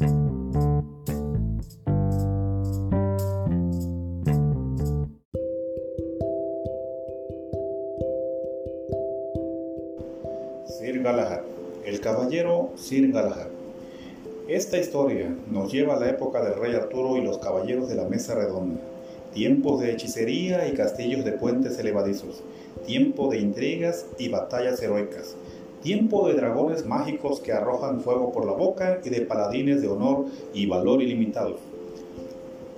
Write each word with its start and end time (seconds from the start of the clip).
Sir 0.00 0.08
Galahad, 11.02 11.42
el 11.84 12.00
caballero 12.00 12.70
Sir 12.76 13.12
Galahad. 13.12 13.48
Esta 14.48 14.78
historia 14.78 15.36
nos 15.50 15.70
lleva 15.70 15.96
a 15.96 16.00
la 16.00 16.08
época 16.08 16.42
del 16.42 16.58
rey 16.58 16.74
Arturo 16.74 17.18
y 17.18 17.20
los 17.22 17.36
caballeros 17.36 17.90
de 17.90 17.96
la 17.96 18.04
mesa 18.04 18.34
redonda, 18.34 18.80
tiempos 19.34 19.82
de 19.82 19.92
hechicería 19.92 20.66
y 20.66 20.72
castillos 20.72 21.26
de 21.26 21.32
puentes 21.32 21.78
elevadizos, 21.78 22.42
tiempo 22.86 23.28
de 23.30 23.40
intrigas 23.40 24.06
y 24.18 24.30
batallas 24.30 24.80
heroicas, 24.80 25.36
tiempo 25.82 26.28
de 26.28 26.34
dragones 26.34 26.86
mágicos 26.86 27.40
que 27.40 27.52
arrojan 27.52 28.00
fuego 28.00 28.32
por 28.32 28.46
la 28.46 28.52
boca 28.52 29.00
y 29.04 29.10
de 29.10 29.22
paladines 29.22 29.82
de 29.82 29.88
honor 29.88 30.26
y 30.52 30.66
valor 30.66 31.02
ilimitados. 31.02 31.60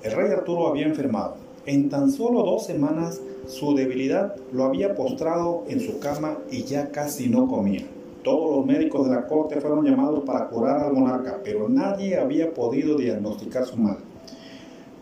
El 0.03 0.13
rey 0.13 0.33
Arturo 0.33 0.69
había 0.69 0.87
enfermado. 0.87 1.35
En 1.67 1.89
tan 1.89 2.11
solo 2.11 2.43
dos 2.43 2.67
semanas 2.67 3.21
su 3.47 3.75
debilidad 3.75 4.37
lo 4.53 4.65
había 4.65 4.95
postrado 4.95 5.65
en 5.69 5.81
su 5.81 5.99
cama 5.99 6.39
y 6.51 6.65
ya 6.65 6.91
casi 6.91 7.29
no 7.29 7.49
comía. 7.49 7.83
Todos 8.23 8.57
los 8.57 8.67
médicos 8.67 9.09
de 9.09 9.17
la 9.17 9.27
corte 9.27 9.61
fueron 9.61 9.85
llamados 9.85 10.23
para 10.25 10.49
curar 10.49 10.81
al 10.81 10.93
monarca, 10.93 11.41
pero 11.43 11.69
nadie 11.69 12.17
había 12.17 12.55
podido 12.55 12.97
diagnosticar 12.97 13.65
su 13.67 13.77
mal. 13.77 13.99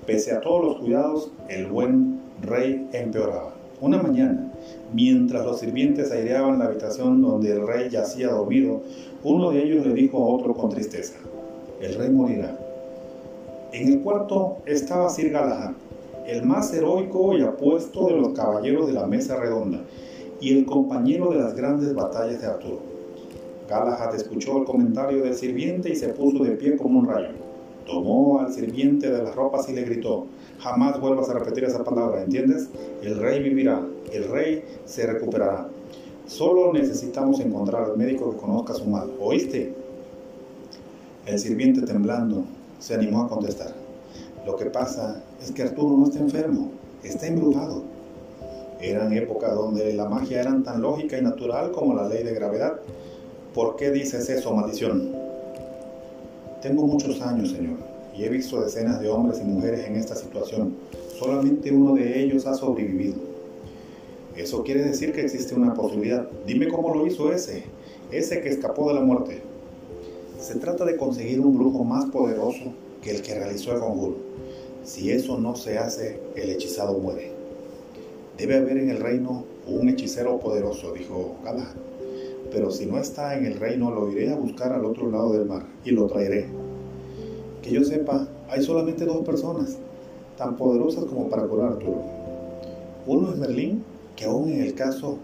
Pese 0.06 0.32
a 0.32 0.40
todos 0.40 0.64
los 0.64 0.78
cuidados, 0.78 1.30
el 1.48 1.66
buen 1.66 2.20
rey 2.40 2.88
empeoraba. 2.92 3.59
Una 3.80 4.02
mañana, 4.02 4.52
mientras 4.92 5.42
los 5.46 5.60
sirvientes 5.60 6.12
aireaban 6.12 6.58
la 6.58 6.66
habitación 6.66 7.22
donde 7.22 7.52
el 7.52 7.66
rey 7.66 7.88
yacía 7.88 8.28
dormido, 8.28 8.82
uno 9.24 9.50
de 9.50 9.62
ellos 9.62 9.86
le 9.86 9.94
dijo 9.94 10.18
a 10.18 10.36
otro 10.36 10.54
con 10.54 10.68
tristeza, 10.68 11.14
el 11.80 11.94
rey 11.94 12.10
morirá. 12.10 12.58
En 13.72 13.90
el 13.90 14.00
cuarto 14.00 14.58
estaba 14.66 15.08
Sir 15.08 15.30
Galahad, 15.30 15.72
el 16.26 16.44
más 16.44 16.74
heroico 16.74 17.38
y 17.38 17.40
apuesto 17.40 18.08
de 18.08 18.16
los 18.16 18.34
caballeros 18.34 18.86
de 18.86 18.92
la 18.92 19.06
mesa 19.06 19.36
redonda 19.36 19.80
y 20.40 20.58
el 20.58 20.66
compañero 20.66 21.30
de 21.30 21.38
las 21.38 21.54
grandes 21.54 21.94
batallas 21.94 22.40
de 22.42 22.48
Arturo. 22.48 22.80
Galahad 23.66 24.14
escuchó 24.14 24.58
el 24.58 24.64
comentario 24.64 25.22
del 25.22 25.34
sirviente 25.34 25.88
y 25.88 25.96
se 25.96 26.08
puso 26.08 26.44
de 26.44 26.50
pie 26.52 26.76
como 26.76 26.98
un 26.98 27.08
rayo. 27.08 27.28
Tomó 27.86 28.40
al 28.40 28.52
sirviente 28.52 29.10
de 29.10 29.22
las 29.22 29.34
ropas 29.34 29.68
y 29.68 29.72
le 29.72 29.84
gritó, 29.84 30.26
jamás 30.58 31.00
vuelvas 31.00 31.30
a 31.30 31.34
repetir 31.34 31.64
esa 31.64 31.82
palabra, 31.82 32.22
¿entiendes? 32.22 32.68
El 33.02 33.16
rey 33.18 33.42
vivirá, 33.42 33.82
el 34.12 34.28
rey 34.28 34.64
se 34.84 35.06
recuperará. 35.06 35.68
Solo 36.26 36.72
necesitamos 36.72 37.40
encontrar 37.40 37.84
al 37.84 37.96
médico 37.96 38.30
que 38.30 38.36
conozca 38.36 38.74
su 38.74 38.84
mal, 38.84 39.10
¿oíste? 39.18 39.74
El 41.26 41.38
sirviente 41.38 41.82
temblando 41.82 42.44
se 42.78 42.94
animó 42.94 43.22
a 43.22 43.28
contestar. 43.28 43.72
Lo 44.46 44.56
que 44.56 44.66
pasa 44.66 45.22
es 45.42 45.50
que 45.50 45.62
Arturo 45.62 45.96
no 45.96 46.04
está 46.04 46.18
enfermo, 46.18 46.70
está 47.02 47.26
embrujado. 47.26 47.82
Eran 48.80 49.12
épocas 49.12 49.54
donde 49.54 49.92
la 49.92 50.08
magia 50.08 50.40
era 50.40 50.62
tan 50.62 50.82
lógica 50.82 51.18
y 51.18 51.22
natural 51.22 51.72
como 51.72 51.94
la 51.94 52.08
ley 52.08 52.22
de 52.22 52.34
gravedad. 52.34 52.80
¿Por 53.54 53.76
qué 53.76 53.90
dices 53.90 54.28
eso, 54.30 54.54
maldición? 54.54 55.14
Tengo 56.62 56.86
muchos 56.86 57.20
años, 57.22 57.50
Señor, 57.50 57.78
y 58.16 58.24
he 58.24 58.28
visto 58.28 58.60
decenas 58.60 59.00
de 59.00 59.08
hombres 59.08 59.40
y 59.40 59.44
mujeres 59.44 59.86
en 59.86 59.96
esta 59.96 60.14
situación. 60.14 60.74
Solamente 61.20 61.70
uno 61.70 61.96
de 61.96 62.22
ellos 62.22 62.46
ha 62.46 62.54
sobrevivido. 62.54 63.16
Eso 64.36 64.64
quiere 64.64 64.82
decir 64.82 65.12
que 65.12 65.20
existe 65.20 65.54
una 65.54 65.74
posibilidad. 65.74 66.26
Dime 66.46 66.68
cómo 66.68 66.94
lo 66.94 67.06
hizo 67.06 67.30
ese, 67.30 67.64
ese 68.10 68.40
que 68.40 68.48
escapó 68.48 68.88
de 68.88 68.94
la 68.94 69.02
muerte. 69.02 69.42
Se 70.40 70.54
trata 70.54 70.86
de 70.86 70.96
conseguir 70.96 71.40
un 71.40 71.58
brujo 71.58 71.84
más 71.84 72.06
poderoso 72.06 72.72
que 73.02 73.10
el 73.10 73.20
que 73.20 73.34
realizó 73.34 73.74
el 73.74 73.80
conjuro. 73.80 74.16
Si 74.82 75.10
eso 75.10 75.36
no 75.36 75.56
se 75.56 75.76
hace, 75.76 76.18
el 76.36 76.48
hechizado 76.48 76.98
muere. 76.98 77.32
Debe 78.38 78.56
haber 78.56 78.78
en 78.78 78.88
el 78.88 78.96
reino 78.96 79.44
un 79.66 79.90
hechicero 79.90 80.38
poderoso, 80.38 80.94
dijo 80.94 81.36
Galahad. 81.44 81.76
Pero 82.50 82.70
si 82.70 82.86
no 82.86 82.96
está 82.96 83.36
en 83.36 83.44
el 83.44 83.60
reino, 83.60 83.90
lo 83.90 84.10
iré 84.10 84.32
a 84.32 84.36
buscar 84.36 84.72
al 84.72 84.86
otro 84.86 85.10
lado 85.10 85.34
del 85.34 85.44
mar 85.44 85.66
y 85.84 85.90
lo 85.90 86.06
traeré. 86.06 86.46
Que 87.60 87.72
yo 87.72 87.84
sepa, 87.84 88.26
hay 88.48 88.62
solamente 88.62 89.04
dos 89.04 89.22
personas, 89.22 89.76
tan 90.40 90.56
poderosas 90.56 91.04
como 91.04 91.28
para 91.28 91.42
curar 91.42 91.66
a 91.66 91.72
Arturo. 91.72 92.02
Uno 93.06 93.30
es 93.30 93.36
Merlín, 93.36 93.84
que 94.16 94.24
aún 94.24 94.50
en 94.50 94.62
el 94.62 94.72
caso 94.72 95.18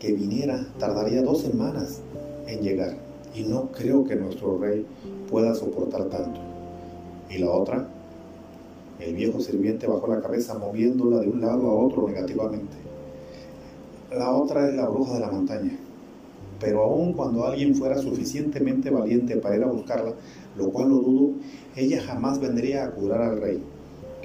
que 0.00 0.12
viniera, 0.12 0.66
tardaría 0.80 1.22
dos 1.22 1.42
semanas 1.42 2.00
en 2.48 2.60
llegar. 2.60 2.96
Y 3.36 3.44
no 3.44 3.70
creo 3.70 4.04
que 4.04 4.16
nuestro 4.16 4.58
rey 4.58 4.84
pueda 5.30 5.54
soportar 5.54 6.06
tanto. 6.06 6.40
Y 7.30 7.38
la 7.38 7.52
otra, 7.52 7.86
el 8.98 9.14
viejo 9.14 9.38
sirviente 9.38 9.86
bajó 9.86 10.08
la 10.08 10.20
cabeza 10.20 10.58
moviéndola 10.58 11.20
de 11.20 11.28
un 11.28 11.40
lado 11.40 11.70
a 11.70 11.74
otro 11.74 12.08
negativamente. 12.08 12.76
La 14.10 14.32
otra 14.32 14.68
es 14.68 14.74
la 14.74 14.88
bruja 14.88 15.14
de 15.14 15.20
la 15.20 15.30
montaña. 15.30 15.78
Pero 16.58 16.82
aun 16.82 17.12
cuando 17.12 17.44
alguien 17.44 17.76
fuera 17.76 17.96
suficientemente 17.98 18.90
valiente 18.90 19.36
para 19.36 19.56
ir 19.56 19.62
a 19.62 19.70
buscarla, 19.70 20.14
lo 20.56 20.70
cual 20.70 20.88
lo 20.88 20.96
dudo, 20.96 21.30
ella 21.76 22.02
jamás 22.02 22.40
vendría 22.40 22.84
a 22.84 22.90
curar 22.90 23.22
al 23.22 23.40
rey, 23.40 23.62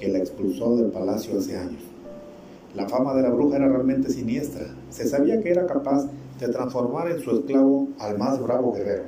que 0.00 0.08
la 0.08 0.18
expulsó 0.18 0.76
del 0.76 0.90
palacio 0.90 1.38
hace 1.38 1.56
años. 1.56 1.82
La 2.74 2.88
fama 2.88 3.14
de 3.14 3.22
la 3.22 3.30
bruja 3.30 3.56
era 3.56 3.68
realmente 3.68 4.10
siniestra. 4.10 4.66
Se 4.88 5.06
sabía 5.06 5.42
que 5.42 5.50
era 5.50 5.66
capaz 5.66 6.06
de 6.40 6.48
transformar 6.48 7.10
en 7.10 7.20
su 7.20 7.30
esclavo 7.32 7.88
al 7.98 8.16
más 8.16 8.42
bravo 8.42 8.72
guerrero, 8.72 9.04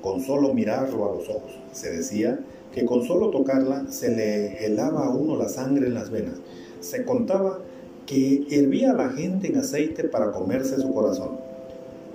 con 0.00 0.22
solo 0.22 0.54
mirarlo 0.54 1.10
a 1.10 1.14
los 1.16 1.28
ojos. 1.28 1.52
Se 1.72 1.90
decía 1.90 2.40
que 2.72 2.86
con 2.86 3.02
solo 3.02 3.30
tocarla 3.30 3.86
se 3.90 4.16
le 4.16 4.64
helaba 4.64 5.06
a 5.06 5.10
uno 5.10 5.36
la 5.36 5.48
sangre 5.48 5.88
en 5.88 5.94
las 5.94 6.10
venas. 6.10 6.36
Se 6.80 7.04
contaba 7.04 7.58
que 8.06 8.46
hervía 8.50 8.92
a 8.92 8.94
la 8.94 9.10
gente 9.10 9.48
en 9.48 9.58
aceite 9.58 10.04
para 10.04 10.32
comerse 10.32 10.80
su 10.80 10.92
corazón. 10.94 11.32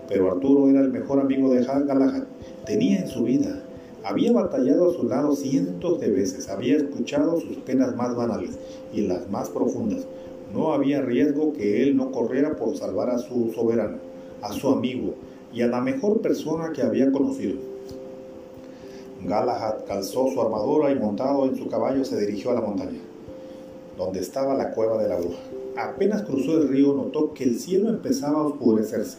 Pero 0.08 0.32
Arturo 0.32 0.70
era 0.70 0.82
el 0.82 0.92
mejor 0.92 1.20
amigo 1.20 1.54
de 1.54 1.64
Galahad. 1.64 2.24
Tenía 2.66 3.00
en 3.00 3.08
su 3.08 3.24
vida, 3.24 3.62
había 4.06 4.32
batallado 4.32 4.92
a 4.92 4.94
su 4.94 5.08
lado 5.08 5.36
cientos 5.36 6.00
de 6.00 6.12
veces, 6.12 6.48
había 6.48 6.78
escuchado 6.78 7.42
sus 7.42 7.58
penas 7.58 7.96
más 7.96 8.16
banales 8.16 8.52
y 8.94 9.02
las 9.02 9.28
más 9.32 9.50
profundas. 9.50 10.06
No 10.54 10.74
había 10.74 11.02
riesgo 11.02 11.54
que 11.54 11.82
él 11.82 11.98
no 11.98 12.12
corriera 12.12 12.56
por 12.56 12.78
salvar 12.78 13.10
a 13.10 13.18
su 13.18 13.52
soberano, 13.52 13.98
a 14.44 14.54
su 14.54 14.70
amigo 14.70 15.16
y 15.52 15.64
a 15.64 15.68
la 15.68 15.82
mejor 15.82 16.22
persona 16.22 16.72
que 16.72 16.84
había 16.84 17.12
conocido. 17.12 17.58
Galahad 19.24 19.86
calzó 19.88 20.28
su 20.32 20.40
armadura 20.40 20.92
y 20.92 21.00
montado 21.00 21.46
en 21.46 21.56
su 21.56 21.68
caballo 21.68 22.06
se 22.06 22.20
dirigió 22.20 22.52
a 22.52 22.56
la 22.56 22.62
montaña, 22.62 23.00
donde 23.98 24.20
estaba 24.20 24.54
la 24.54 24.70
cueva 24.70 25.02
de 25.02 25.10
la 25.10 25.18
bruja. 25.18 25.40
Apenas 25.78 26.22
cruzó 26.22 26.60
el 26.60 26.68
río 26.68 26.94
notó 26.94 27.34
que 27.34 27.44
el 27.44 27.60
cielo 27.60 27.90
empezaba 27.90 28.42
a 28.42 28.46
oscurecerse. 28.46 29.18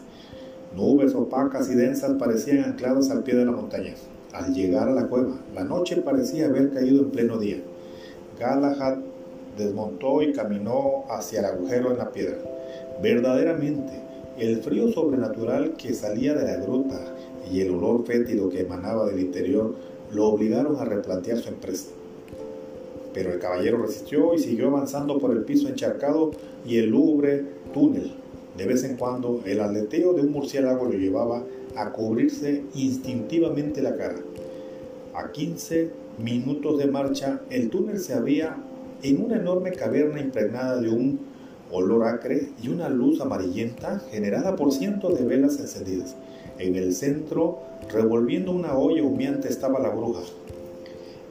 Nubes 0.77 1.13
opacas 1.13 1.69
y 1.71 1.75
densas 1.75 2.13
parecían 2.13 2.63
ancladas 2.63 3.11
al 3.11 3.25
pie 3.25 3.35
de 3.35 3.47
la 3.47 3.53
montaña. 3.53 3.95
Al 4.37 4.53
llegar 4.53 4.87
a 4.87 4.93
la 4.93 5.07
cueva, 5.07 5.33
la 5.55 5.65
noche 5.65 5.97
parecía 5.97 6.45
haber 6.45 6.71
caído 6.71 7.01
en 7.01 7.11
pleno 7.11 7.39
día. 7.39 7.57
Galahad 8.39 8.99
desmontó 9.57 10.21
y 10.21 10.35
caminó 10.35 11.05
hacia 11.09 11.41
el 11.41 11.47
agujero 11.47 11.91
en 11.91 11.97
la 11.97 12.11
piedra. 12.11 12.37
Verdaderamente, 13.03 13.95
el 14.39 14.59
frío 14.59 14.93
sobrenatural 14.93 15.73
que 15.79 15.95
salía 15.95 16.35
de 16.35 16.45
la 16.45 16.63
gruta 16.63 17.01
y 17.51 17.63
el 17.63 17.71
olor 17.71 18.05
fétido 18.05 18.51
que 18.51 18.61
emanaba 18.61 19.07
del 19.07 19.21
interior 19.21 19.75
lo 20.13 20.27
obligaron 20.27 20.77
a 20.77 20.85
replantear 20.85 21.39
su 21.39 21.49
empresa. 21.49 21.89
Pero 23.15 23.33
el 23.33 23.39
caballero 23.39 23.79
resistió 23.79 24.35
y 24.35 24.39
siguió 24.39 24.69
avanzando 24.69 25.19
por 25.19 25.31
el 25.31 25.45
piso 25.45 25.67
encharcado 25.67 26.33
y 26.67 26.77
el 26.77 26.91
lúgubre 26.91 27.43
túnel. 27.73 28.13
De 28.59 28.67
vez 28.67 28.85
en 28.85 28.99
cuando, 28.99 29.41
el 29.47 29.61
aleteo 29.61 30.13
de 30.13 30.21
un 30.21 30.33
murciélago 30.33 30.85
lo 30.85 30.99
llevaba 30.99 31.43
a 31.77 31.93
cubrirse 31.93 32.65
instintivamente 32.75 33.83
la 33.83 33.97
cara. 33.97 34.17
A 35.15 35.31
15 35.31 35.91
minutos 36.19 36.79
de 36.79 36.87
marcha, 36.87 37.41
el 37.51 37.71
túnel 37.71 38.01
se 38.01 38.15
había 38.15 38.57
en 39.03 39.23
una 39.23 39.37
enorme 39.37 39.73
caverna 39.73 40.21
impregnada 40.21 40.81
de 40.81 40.89
un 40.89 41.21
olor 41.71 42.07
acre 42.07 42.51
y 42.63 42.69
una 42.69 42.89
luz 42.89 43.21
amarillenta 43.21 44.01
generada 44.11 44.57
por 44.57 44.73
cientos 44.73 45.19
de 45.19 45.25
velas 45.25 45.59
encendidas. 45.59 46.17
En 46.59 46.75
el 46.77 46.95
centro, 46.95 47.59
revolviendo 47.93 48.53
una 48.53 48.77
olla 48.77 49.03
humeante, 49.03 49.49
estaba 49.49 49.79
la 49.79 49.91
bruja. 49.91 50.21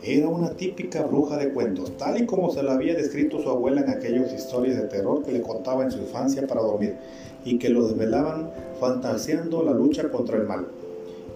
Era 0.07 0.27
una 0.27 0.51
típica 0.51 1.01
bruja 1.01 1.35
de 1.35 1.51
cuentos, 1.51 1.97
tal 1.97 2.21
y 2.21 2.27
como 2.27 2.51
se 2.51 2.61
la 2.61 2.75
había 2.75 2.93
descrito 2.93 3.41
su 3.41 3.49
abuela 3.49 3.81
en 3.81 3.89
aquellas 3.89 4.31
historias 4.31 4.77
de 4.77 4.87
terror 4.87 5.23
que 5.23 5.31
le 5.31 5.41
contaba 5.41 5.83
en 5.83 5.89
su 5.89 5.97
infancia 5.97 6.45
para 6.45 6.61
dormir 6.61 6.93
y 7.43 7.57
que 7.57 7.69
lo 7.69 7.87
desvelaban 7.87 8.51
fantaseando 8.79 9.63
la 9.63 9.73
lucha 9.73 10.11
contra 10.11 10.37
el 10.37 10.43
mal, 10.43 10.67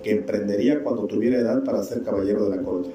que 0.04 0.12
emprendería 0.12 0.84
cuando 0.84 1.06
tuviera 1.06 1.40
edad 1.40 1.64
para 1.64 1.82
ser 1.82 2.04
caballero 2.04 2.48
de 2.48 2.58
la 2.58 2.62
corte. 2.62 2.92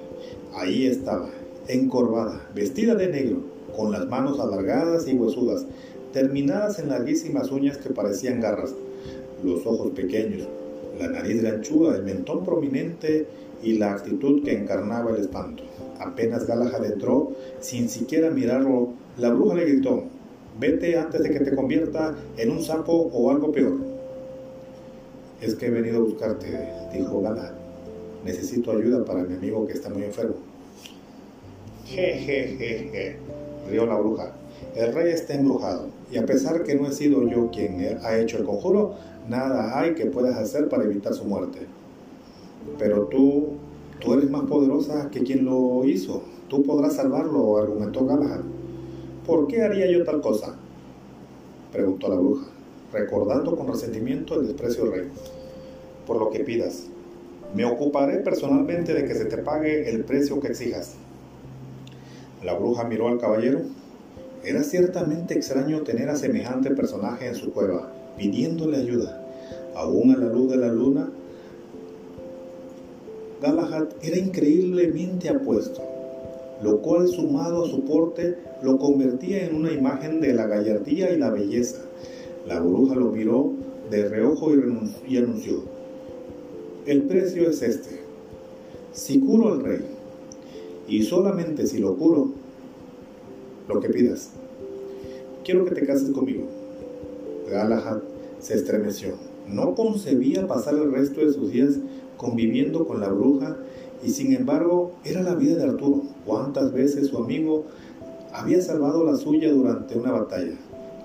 Ahí 0.54 0.86
estaba, 0.86 1.28
encorvada, 1.66 2.48
vestida 2.54 2.94
de 2.94 3.08
negro, 3.08 3.38
con 3.76 3.90
las 3.90 4.06
manos 4.06 4.38
alargadas 4.38 5.08
y 5.08 5.14
huesudas, 5.14 5.66
terminadas 6.12 6.78
en 6.78 6.88
larguísimas 6.88 7.50
uñas 7.50 7.78
que 7.78 7.90
parecían 7.90 8.40
garras, 8.40 8.72
los 9.42 9.66
ojos 9.66 9.90
pequeños, 9.90 10.46
la 11.00 11.08
nariz 11.08 11.42
ganchuda, 11.42 11.96
el 11.96 12.04
mentón 12.04 12.44
prominente 12.44 13.26
y 13.62 13.78
la 13.78 13.92
actitud 13.92 14.42
que 14.44 14.58
encarnaba 14.58 15.10
el 15.10 15.16
espanto. 15.16 15.62
Apenas 15.98 16.46
Galahad 16.46 16.84
entró, 16.84 17.32
sin 17.60 17.88
siquiera 17.88 18.30
mirarlo, 18.30 18.88
la 19.16 19.30
bruja 19.30 19.54
le 19.54 19.64
gritó, 19.64 20.04
vete 20.58 20.98
antes 20.98 21.22
de 21.22 21.30
que 21.30 21.40
te 21.40 21.54
convierta 21.54 22.14
en 22.36 22.50
un 22.50 22.62
sapo 22.62 22.92
o 22.92 23.30
algo 23.30 23.52
peor. 23.52 23.78
Es 25.40 25.54
que 25.54 25.66
he 25.66 25.70
venido 25.70 25.98
a 25.98 26.04
buscarte, 26.04 26.46
dijo 26.92 27.20
Galahad. 27.20 27.52
Necesito 28.24 28.72
ayuda 28.72 29.04
para 29.04 29.24
mi 29.24 29.34
amigo 29.34 29.66
que 29.66 29.74
está 29.74 29.90
muy 29.90 30.04
enfermo. 30.04 30.36
Jejejeje, 31.84 33.16
rió 33.70 33.86
la 33.86 33.96
bruja. 33.96 34.32
El 34.74 34.94
rey 34.94 35.12
está 35.12 35.34
embrujado, 35.34 35.88
y 36.10 36.16
a 36.16 36.26
pesar 36.26 36.62
que 36.64 36.74
no 36.74 36.88
he 36.88 36.92
sido 36.92 37.28
yo 37.28 37.50
quien 37.50 37.98
ha 38.02 38.16
hecho 38.16 38.38
el 38.38 38.44
conjuro, 38.44 38.94
nada 39.28 39.78
hay 39.78 39.94
que 39.94 40.06
puedas 40.06 40.36
hacer 40.36 40.68
para 40.68 40.84
evitar 40.84 41.12
su 41.12 41.24
muerte. 41.24 41.60
Pero 42.78 43.06
tú, 43.06 43.50
tú 44.00 44.14
eres 44.14 44.30
más 44.30 44.44
poderosa 44.44 45.10
que 45.10 45.22
quien 45.22 45.44
lo 45.44 45.84
hizo. 45.84 46.22
Tú 46.48 46.62
podrás 46.62 46.94
salvarlo, 46.94 47.56
argumentó 47.56 48.04
Galahad. 48.04 48.40
¿Por 49.26 49.46
qué 49.46 49.62
haría 49.62 49.90
yo 49.90 50.04
tal 50.04 50.20
cosa? 50.20 50.56
preguntó 51.72 52.08
la 52.08 52.16
bruja, 52.16 52.46
recordando 52.92 53.56
con 53.56 53.66
resentimiento 53.66 54.38
el 54.38 54.46
desprecio 54.46 54.84
del 54.84 54.92
rey. 54.92 55.08
Por 56.06 56.18
lo 56.18 56.30
que 56.30 56.40
pidas. 56.40 56.84
Me 57.54 57.64
ocuparé 57.64 58.18
personalmente 58.18 58.94
de 58.94 59.04
que 59.04 59.14
se 59.14 59.24
te 59.24 59.38
pague 59.38 59.88
el 59.90 60.04
precio 60.04 60.40
que 60.40 60.48
exijas. 60.48 60.94
La 62.44 62.54
bruja 62.54 62.84
miró 62.84 63.08
al 63.08 63.18
caballero. 63.18 63.60
Era 64.44 64.62
ciertamente 64.62 65.34
extraño 65.34 65.80
tener 65.80 66.10
a 66.10 66.16
semejante 66.16 66.70
personaje 66.72 67.26
en 67.26 67.34
su 67.34 67.52
cueva, 67.52 67.90
pidiéndole 68.18 68.76
ayuda. 68.76 69.24
Aún 69.74 70.10
a 70.10 70.18
la 70.18 70.26
luz 70.26 70.50
de 70.50 70.58
la 70.58 70.68
luna, 70.68 71.08
Galahad 73.44 73.88
era 74.00 74.16
increíblemente 74.16 75.28
apuesto, 75.28 75.82
lo 76.62 76.80
cual 76.80 77.06
sumado 77.08 77.66
a 77.66 77.68
su 77.68 77.84
porte 77.84 78.38
lo 78.62 78.78
convertía 78.78 79.44
en 79.44 79.54
una 79.54 79.70
imagen 79.70 80.22
de 80.22 80.32
la 80.32 80.46
gallardía 80.46 81.12
y 81.12 81.18
la 81.18 81.28
belleza. 81.28 81.82
La 82.46 82.60
bruja 82.60 82.94
lo 82.94 83.10
miró 83.10 83.52
de 83.90 84.08
reojo 84.08 84.50
y, 85.06 85.18
anunció, 85.18 85.62
el 86.86 87.02
precio 87.02 87.50
es 87.50 87.60
este. 87.60 88.00
Si 88.94 89.20
curo 89.20 89.52
al 89.52 89.62
rey, 89.62 89.84
y 90.88 91.02
solamente 91.02 91.66
si 91.66 91.80
lo 91.80 91.96
curo, 91.96 92.30
lo 93.68 93.78
que 93.78 93.90
pidas, 93.90 94.30
quiero 95.44 95.66
que 95.66 95.74
te 95.74 95.86
cases 95.86 96.08
conmigo. 96.12 96.46
Galahad 97.50 97.98
se 98.40 98.54
estremeció. 98.54 99.16
No 99.46 99.74
concebía 99.74 100.46
pasar 100.46 100.76
el 100.76 100.90
resto 100.92 101.20
de 101.20 101.34
sus 101.34 101.52
días 101.52 101.74
conviviendo 102.24 102.86
con 102.86 103.00
la 103.00 103.10
bruja 103.10 103.54
y 104.02 104.08
sin 104.08 104.32
embargo 104.32 104.92
era 105.04 105.22
la 105.22 105.34
vida 105.34 105.56
de 105.56 105.64
Arturo. 105.64 106.02
¿Cuántas 106.24 106.72
veces 106.72 107.08
su 107.08 107.18
amigo 107.18 107.64
había 108.32 108.62
salvado 108.62 109.04
la 109.04 109.16
suya 109.16 109.52
durante 109.52 109.98
una 109.98 110.12
batalla? 110.12 110.54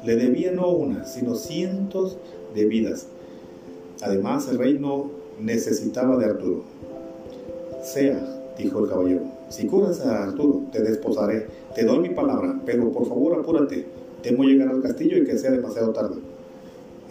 Le 0.06 0.16
debía 0.16 0.54
no 0.54 0.70
una, 0.70 1.06
sino 1.06 1.36
cientos 1.36 2.18
de 2.56 2.66
vidas. 2.66 3.08
Además, 4.02 4.48
el 4.48 4.60
reino 4.60 5.12
necesitaba 5.42 6.16
de 6.16 6.26
Arturo. 6.26 6.64
Sea, 7.84 8.54
dijo 8.58 8.80
el 8.80 8.90
caballero, 8.90 9.24
si 9.50 9.68
curas 9.68 10.00
a 10.00 10.24
Arturo, 10.24 10.62
te 10.72 10.82
desposaré, 10.82 11.48
te 11.76 11.84
doy 11.84 12.00
mi 12.00 12.10
palabra, 12.10 12.62
pero 12.66 12.92
por 12.94 13.06
favor 13.10 13.38
apúrate, 13.38 13.86
temo 14.24 14.44
llegar 14.44 14.70
al 14.70 14.82
castillo 14.82 15.18
y 15.18 15.26
que 15.26 15.38
sea 15.38 15.52
demasiado 15.52 15.92
tarde. 15.92 16.16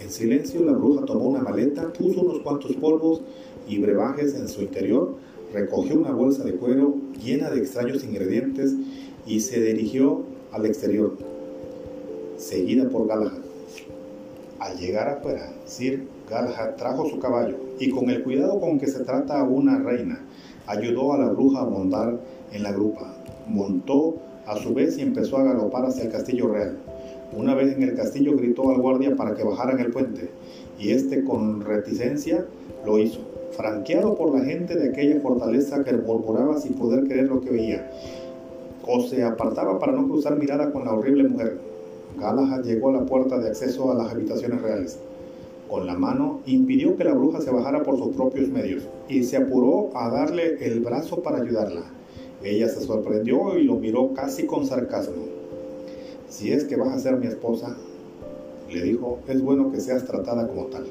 En 0.01 0.11
silencio, 0.11 0.65
la 0.65 0.73
bruja 0.73 1.05
tomó 1.05 1.29
una 1.29 1.41
maleta, 1.41 1.93
puso 1.93 2.23
unos 2.23 2.41
cuantos 2.41 2.73
polvos 2.77 3.21
y 3.69 3.79
brebajes 3.79 4.35
en 4.35 4.49
su 4.49 4.63
interior, 4.63 5.17
recogió 5.53 5.99
una 5.99 6.13
bolsa 6.13 6.45
de 6.45 6.55
cuero 6.55 6.97
llena 7.23 7.51
de 7.51 7.61
extraños 7.61 8.05
ingredientes 8.05 8.75
y 9.27 9.41
se 9.41 9.61
dirigió 9.61 10.23
al 10.53 10.67
exterior, 10.67 11.17
seguida 12.37 12.89
por 12.89 13.07
Galahad. 13.07 13.43
Al 14.59 14.77
llegar 14.79 15.09
afuera, 15.09 15.53
Sir 15.67 16.09
Galahad 16.29 16.77
trajo 16.77 17.09
su 17.09 17.19
caballo 17.19 17.57
y 17.79 17.91
con 17.91 18.11
el 18.11 18.23
cuidado 18.23 18.59
con 18.61 18.79
que 18.79 18.87
se 18.87 19.05
trata 19.05 19.39
a 19.39 19.45
una 19.45 19.79
reina, 19.79 20.21
ayudó 20.67 21.13
a 21.13 21.19
la 21.19 21.29
bruja 21.29 21.61
a 21.61 21.65
montar 21.65 22.19
en 22.53 22.63
la 22.63 22.73
grupa. 22.73 23.15
Montó 23.47 24.17
a 24.47 24.57
su 24.57 24.75
vez 24.75 24.99
y 24.99 25.03
empezó 25.03 25.37
a 25.37 25.45
galopar 25.45 25.87
hacia 25.87 26.05
el 26.05 26.11
castillo 26.11 26.49
real. 26.49 26.79
Una 27.37 27.55
vez 27.55 27.75
en 27.75 27.83
el 27.83 27.95
castillo 27.95 28.37
gritó 28.37 28.71
al 28.71 28.81
guardia 28.81 29.15
para 29.15 29.35
que 29.35 29.45
bajaran 29.45 29.79
el 29.79 29.91
puente, 29.91 30.31
y 30.79 30.91
este 30.91 31.25
con 31.25 31.61
reticencia 31.61 32.47
lo 32.87 32.99
hizo 32.99 33.38
franqueado 33.59 34.15
por 34.15 34.33
la 34.33 34.45
gente 34.45 34.77
de 34.77 34.91
aquella 34.91 35.21
fortaleza 35.21 35.83
que 35.83 35.93
murmuraba 35.93 36.61
sin 36.61 36.75
poder 36.75 37.09
creer 37.09 37.27
lo 37.27 37.41
que 37.41 37.51
veía, 37.51 37.91
o 38.87 39.01
se 39.01 39.25
apartaba 39.25 39.81
para 39.81 39.91
no 39.91 40.07
cruzar 40.07 40.39
mirada 40.39 40.71
con 40.71 40.85
la 40.85 40.93
horrible 40.93 41.29
mujer. 41.29 41.59
Galahad 42.21 42.63
llegó 42.63 42.91
a 42.91 42.93
la 42.93 43.05
puerta 43.05 43.37
de 43.37 43.49
acceso 43.49 43.91
a 43.91 43.97
las 43.97 44.13
habitaciones 44.13 44.63
reales. 44.63 45.01
Con 45.69 45.89
la 45.89 45.95
mano 45.95 46.41
impidió 46.47 46.97
que 46.97 47.03
la 47.03 47.15
bruja 47.15 47.41
se 47.41 47.51
bajara 47.51 47.83
por 47.83 47.99
sus 47.99 48.15
propios 48.15 48.49
medios 48.49 48.85
y 49.09 49.25
se 49.25 49.37
apuró 49.37 49.91
a 49.93 50.09
darle 50.09 50.65
el 50.65 50.79
brazo 50.79 51.21
para 51.25 51.39
ayudarla. 51.39 51.83
Ella 52.45 52.69
se 52.69 52.81
sorprendió 52.81 53.59
y 53.59 53.65
lo 53.65 53.75
miró 53.75 54.15
casi 54.15 54.47
con 54.47 54.67
sarcasmo. 54.67 55.25
Si 56.29 56.53
es 56.53 56.63
que 56.63 56.77
vas 56.77 56.95
a 56.95 57.01
ser 57.01 57.17
mi 57.17 57.27
esposa, 57.27 57.77
le 58.71 58.83
dijo, 58.83 59.19
es 59.27 59.43
bueno 59.43 59.73
que 59.73 59.81
seas 59.81 60.05
tratada 60.05 60.47
como 60.47 60.67
tal. 60.67 60.85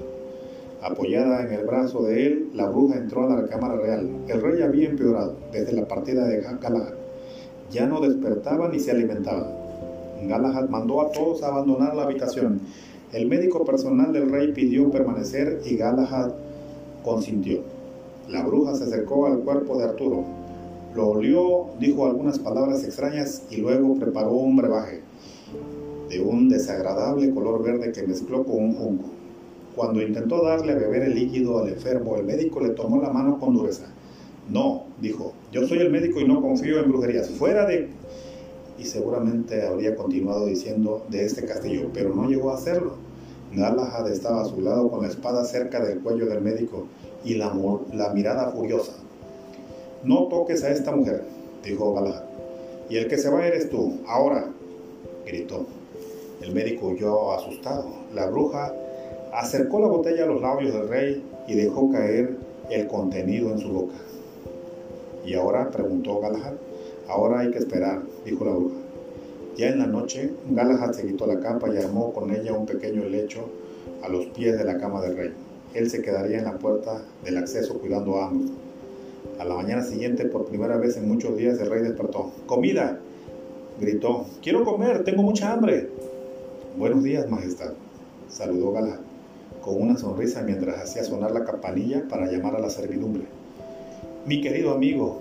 Apoyada 0.81 1.41
en 1.41 1.53
el 1.53 1.65
brazo 1.65 2.03
de 2.03 2.27
él, 2.27 2.51
la 2.53 2.69
bruja 2.69 2.97
entró 2.97 3.23
a 3.23 3.41
la 3.41 3.47
cámara 3.47 3.77
real. 3.77 4.09
El 4.27 4.41
rey 4.41 4.61
había 4.61 4.89
empeorado 4.89 5.35
desde 5.51 5.73
la 5.73 5.87
partida 5.87 6.27
de 6.27 6.41
Galahad. 6.41 6.93
Ya 7.71 7.87
no 7.87 7.99
despertaba 7.99 8.69
ni 8.69 8.79
se 8.79 8.91
alimentaba. 8.91 9.51
Galahad 10.23 10.69
mandó 10.69 11.01
a 11.01 11.11
todos 11.11 11.41
a 11.41 11.47
abandonar 11.47 11.95
la 11.95 12.03
habitación. 12.03 12.61
El 13.11 13.27
médico 13.27 13.65
personal 13.65 14.13
del 14.13 14.29
rey 14.29 14.51
pidió 14.51 14.91
permanecer 14.91 15.61
y 15.65 15.77
Galahad 15.77 16.33
consintió. 17.03 17.61
La 18.29 18.43
bruja 18.43 18.75
se 18.75 18.83
acercó 18.83 19.25
al 19.25 19.39
cuerpo 19.39 19.79
de 19.79 19.85
Arturo. 19.85 20.25
Lo 20.93 21.09
olió, 21.09 21.67
dijo 21.79 22.05
algunas 22.05 22.37
palabras 22.37 22.83
extrañas 22.83 23.43
y 23.49 23.57
luego 23.57 23.95
preparó 23.95 24.31
un 24.31 24.57
brebaje 24.57 25.01
de 26.09 26.21
un 26.21 26.49
desagradable 26.49 27.33
color 27.33 27.63
verde 27.63 27.91
que 27.91 28.05
mezcló 28.05 28.43
con 28.43 28.59
un 28.59 28.75
junco. 28.75 29.16
Cuando 29.77 30.01
intentó 30.01 30.43
darle 30.43 30.71
a 30.71 30.75
beber 30.75 31.03
el 31.03 31.13
líquido 31.13 31.59
al 31.59 31.69
enfermo, 31.69 32.15
el 32.17 32.23
médico 32.23 32.59
le 32.61 32.69
tomó 32.69 32.99
la 32.99 33.11
mano 33.11 33.39
con 33.39 33.53
dureza. 33.53 33.85
No, 34.49 34.85
dijo, 34.99 35.33
yo 35.51 35.67
soy 35.67 35.77
el 35.77 35.91
médico 35.91 36.19
y 36.19 36.27
no 36.27 36.41
confío 36.41 36.79
en 36.79 36.91
brujerías. 36.91 37.29
Fuera 37.29 37.63
de... 37.67 37.87
Y 38.79 38.85
seguramente 38.85 39.67
habría 39.67 39.95
continuado 39.95 40.47
diciendo 40.47 41.05
de 41.09 41.25
este 41.25 41.45
castillo, 41.45 41.91
pero 41.93 42.15
no 42.15 42.27
llegó 42.27 42.49
a 42.49 42.55
hacerlo. 42.55 42.93
Galahad 43.53 44.11
estaba 44.11 44.41
a 44.41 44.45
su 44.45 44.61
lado 44.61 44.89
con 44.89 45.03
la 45.03 45.09
espada 45.09 45.45
cerca 45.45 45.79
del 45.79 45.99
cuello 45.99 46.25
del 46.25 46.41
médico 46.41 46.87
y 47.23 47.35
la, 47.35 47.53
mirada 48.15 48.49
furiosa. 48.49 48.93
No 50.03 50.23
toques 50.23 50.63
a 50.63 50.71
esta 50.71 50.91
mujer, 50.91 51.23
dijo 51.63 51.93
Galahad. 51.93 52.23
Y 52.89 52.97
el 52.97 53.07
que 53.07 53.19
se 53.19 53.29
va 53.29 53.45
eres 53.45 53.69
tú, 53.69 53.99
ahora, 54.07 54.49
gritó. 55.23 55.67
El 56.41 56.51
médico 56.55 56.87
huyó 56.87 57.33
asustado. 57.33 57.85
La 58.15 58.25
bruja 58.25 58.73
acercó 59.33 59.79
la 59.79 59.87
botella 59.87 60.23
a 60.23 60.27
los 60.27 60.41
labios 60.41 60.73
del 60.73 60.89
rey 60.89 61.23
y 61.47 61.55
dejó 61.55 61.91
caer 61.91 62.37
el 62.69 62.87
contenido 62.87 63.51
en 63.51 63.59
su 63.59 63.69
boca. 63.69 63.95
¿Y 65.25 65.33
ahora? 65.33 65.69
preguntó 65.69 66.19
Galahad. 66.19 66.53
Ahora 67.07 67.39
hay 67.39 67.51
que 67.51 67.59
esperar, 67.59 68.01
dijo 68.25 68.45
la 68.45 68.51
bruja. 68.51 68.75
Ya 69.57 69.69
en 69.69 69.79
la 69.79 69.87
noche, 69.87 70.31
Galahad 70.51 70.91
se 70.91 71.05
quitó 71.05 71.25
la 71.25 71.39
capa 71.39 71.73
y 71.73 71.77
armó 71.77 72.13
con 72.13 72.31
ella 72.31 72.53
un 72.53 72.65
pequeño 72.65 73.05
lecho 73.05 73.49
a 74.03 74.09
los 74.09 74.27
pies 74.27 74.57
de 74.57 74.63
la 74.63 74.77
cama 74.77 75.01
del 75.01 75.17
rey. 75.17 75.33
Él 75.73 75.89
se 75.89 76.01
quedaría 76.01 76.37
en 76.37 76.45
la 76.45 76.57
puerta 76.57 77.01
del 77.23 77.37
acceso 77.37 77.79
cuidando 77.79 78.17
a 78.17 78.27
ambos. 78.27 78.51
A 79.39 79.45
la 79.45 79.55
mañana 79.55 79.83
siguiente, 79.83 80.25
por 80.25 80.45
primera 80.45 80.77
vez 80.77 80.97
en 80.97 81.07
muchos 81.07 81.37
días, 81.37 81.59
el 81.59 81.69
rey 81.69 81.81
despertó. 81.81 82.31
¡Comida! 82.45 82.99
gritó. 83.79 84.25
Quiero 84.41 84.63
comer, 84.63 85.03
tengo 85.03 85.23
mucha 85.23 85.51
hambre. 85.51 85.89
Buenos 86.77 87.03
días, 87.03 87.29
Majestad, 87.29 87.73
saludó 88.29 88.71
Galahad 88.71 89.06
con 89.67 89.81
una 89.81 89.97
sonrisa 89.97 90.43
mientras 90.43 90.79
hacía 90.79 91.03
sonar 91.03 91.31
la 91.31 91.43
campanilla 91.43 92.05
para 92.09 92.31
llamar 92.31 92.55
a 92.55 92.59
la 92.59 92.69
servidumbre. 92.69 93.23
Mi 94.25 94.39
querido 94.39 94.71
amigo, 94.71 95.19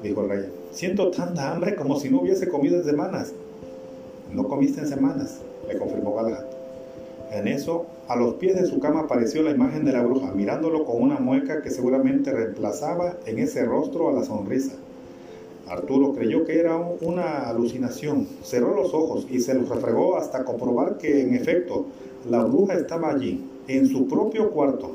dijo 0.00 0.22
el 0.22 0.28
rey, 0.28 0.52
siento 0.70 1.10
tanta 1.10 1.50
hambre 1.50 1.74
como 1.74 1.98
si 1.98 2.08
no 2.08 2.20
hubiese 2.20 2.48
comido 2.48 2.76
en 2.76 2.84
semanas. 2.84 3.32
No 4.32 4.46
comiste 4.46 4.80
en 4.80 4.86
semanas, 4.86 5.40
le 5.66 5.76
confirmó 5.76 6.14
Galahad. 6.14 6.44
En 7.32 7.48
eso, 7.48 7.86
a 8.06 8.14
los 8.14 8.34
pies 8.34 8.54
de 8.54 8.66
su 8.66 8.78
cama 8.78 9.00
apareció 9.00 9.42
la 9.42 9.50
imagen 9.50 9.84
de 9.84 9.90
la 9.90 10.04
bruja, 10.04 10.30
mirándolo 10.36 10.84
con 10.84 11.02
una 11.02 11.18
mueca 11.18 11.60
que 11.60 11.70
seguramente 11.70 12.30
reemplazaba 12.30 13.16
en 13.26 13.40
ese 13.40 13.64
rostro 13.64 14.08
a 14.08 14.12
la 14.12 14.22
sonrisa. 14.22 14.74
Arturo 15.68 16.12
creyó 16.12 16.44
que 16.44 16.60
era 16.60 16.76
una 16.76 17.48
alucinación, 17.48 18.28
cerró 18.44 18.72
los 18.72 18.94
ojos 18.94 19.26
y 19.28 19.40
se 19.40 19.54
los 19.54 19.68
refregó 19.68 20.16
hasta 20.16 20.44
comprobar 20.44 20.96
que 20.96 21.22
en 21.22 21.34
efecto 21.34 21.86
la 22.28 22.44
bruja 22.44 22.74
estaba 22.74 23.10
allí, 23.10 23.44
en 23.76 23.88
su 23.88 24.08
propio 24.08 24.50
cuarto. 24.50 24.90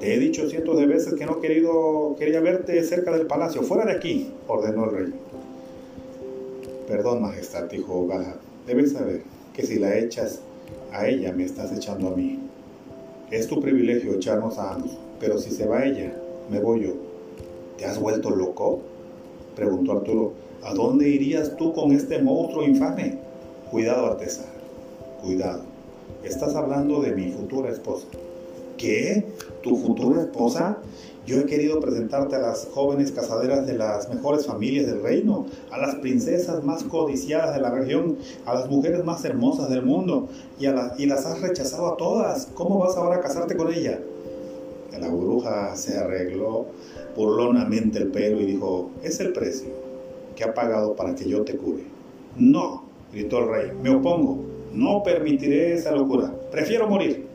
Te 0.00 0.14
he 0.14 0.18
dicho 0.18 0.48
cientos 0.48 0.78
de 0.78 0.86
veces 0.86 1.14
que 1.14 1.26
no 1.26 1.40
querido, 1.40 2.14
quería 2.18 2.40
verte 2.40 2.82
cerca 2.84 3.10
del 3.12 3.26
palacio. 3.26 3.62
Fuera 3.62 3.84
de 3.84 3.92
aquí, 3.92 4.32
ordenó 4.46 4.84
el 4.84 4.90
rey. 4.90 5.14
Perdón, 6.86 7.22
Majestad, 7.22 7.64
dijo 7.64 8.06
Galahad. 8.06 8.36
Debes 8.66 8.92
saber 8.92 9.22
que 9.52 9.66
si 9.66 9.78
la 9.78 9.98
echas 9.98 10.40
a 10.92 11.08
ella, 11.08 11.32
me 11.32 11.44
estás 11.44 11.72
echando 11.72 12.08
a 12.08 12.16
mí. 12.16 12.38
Es 13.30 13.48
tu 13.48 13.60
privilegio 13.60 14.14
echarnos 14.14 14.56
a 14.58 14.74
ambos, 14.74 14.96
pero 15.18 15.38
si 15.38 15.50
se 15.50 15.66
va 15.66 15.84
ella, 15.84 16.14
me 16.50 16.60
voy 16.60 16.84
yo. 16.84 16.92
¿Te 17.76 17.84
has 17.84 18.00
vuelto 18.00 18.30
loco? 18.30 18.80
preguntó 19.56 19.92
Arturo. 19.92 20.32
¿A 20.62 20.72
dónde 20.74 21.08
irías 21.08 21.56
tú 21.56 21.72
con 21.72 21.92
este 21.92 22.22
monstruo 22.22 22.64
infame? 22.64 23.18
Cuidado, 23.70 24.06
Artesa, 24.06 24.44
cuidado. 25.20 25.67
Estás 26.24 26.54
hablando 26.54 27.00
de 27.00 27.12
mi 27.12 27.30
futura 27.32 27.70
esposa. 27.70 28.06
¿Qué? 28.76 29.26
¿Tu 29.62 29.76
futura 29.76 30.22
esposa? 30.22 30.78
Yo 31.26 31.40
he 31.40 31.46
querido 31.46 31.78
presentarte 31.80 32.36
a 32.36 32.38
las 32.38 32.68
jóvenes 32.72 33.12
casaderas 33.12 33.66
de 33.66 33.74
las 33.74 34.08
mejores 34.08 34.46
familias 34.46 34.86
del 34.86 35.02
reino, 35.02 35.46
a 35.70 35.78
las 35.78 35.96
princesas 35.96 36.64
más 36.64 36.84
codiciadas 36.84 37.54
de 37.54 37.60
la 37.60 37.70
región, 37.70 38.16
a 38.46 38.54
las 38.54 38.70
mujeres 38.70 39.04
más 39.04 39.24
hermosas 39.24 39.68
del 39.68 39.84
mundo, 39.84 40.28
y, 40.58 40.66
a 40.66 40.94
y 40.96 41.06
las 41.06 41.26
has 41.26 41.40
rechazado 41.42 41.92
a 41.92 41.96
todas. 41.96 42.46
¿Cómo 42.54 42.78
vas 42.78 42.96
ahora 42.96 43.16
a 43.16 43.20
casarte 43.20 43.56
con 43.56 43.72
ella? 43.72 44.00
La 44.98 45.08
bruja 45.08 45.76
se 45.76 45.96
arregló 45.96 46.66
burlonamente 47.14 47.98
el 47.98 48.08
pelo 48.08 48.40
y 48.40 48.46
dijo, 48.46 48.90
es 49.02 49.20
el 49.20 49.32
precio 49.32 49.68
que 50.34 50.44
ha 50.44 50.54
pagado 50.54 50.96
para 50.96 51.14
que 51.14 51.28
yo 51.28 51.44
te 51.44 51.56
cure. 51.56 51.84
No, 52.36 52.84
gritó 53.12 53.38
el 53.40 53.48
rey, 53.48 53.72
me 53.82 53.90
opongo, 53.90 54.47
no 54.72 55.02
permitiré 55.02 55.74
esa 55.74 55.92
locura, 55.92 56.32
prefiero 56.50 56.88
morir. 56.88 57.26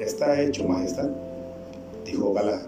Está 0.00 0.40
hecho, 0.40 0.66
majestad, 0.66 1.08
dijo 2.04 2.32
Gala. 2.32 2.62